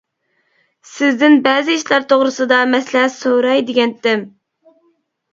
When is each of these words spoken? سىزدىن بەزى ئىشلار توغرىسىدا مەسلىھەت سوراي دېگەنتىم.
سىزدىن 0.91 1.33
بەزى 1.47 1.75
ئىشلار 1.79 2.07
توغرىسىدا 2.13 2.57
مەسلىھەت 2.71 3.13
سوراي 3.17 3.61
دېگەنتىم. 3.69 4.25